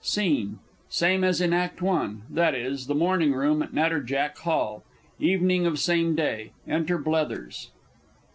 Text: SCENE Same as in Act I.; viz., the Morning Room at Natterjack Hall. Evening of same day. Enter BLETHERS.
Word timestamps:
SCENE 0.03 0.57
Same 0.89 1.23
as 1.23 1.39
in 1.41 1.53
Act 1.53 1.83
I.; 1.83 2.15
viz., 2.27 2.87
the 2.87 2.95
Morning 2.95 3.33
Room 3.35 3.61
at 3.61 3.71
Natterjack 3.71 4.35
Hall. 4.39 4.83
Evening 5.19 5.67
of 5.67 5.77
same 5.77 6.15
day. 6.15 6.53
Enter 6.67 6.97
BLETHERS. 6.97 7.69